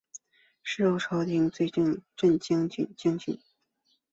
[0.63, 2.67] 事后朝廷追赠镇军
[2.97, 3.39] 将军。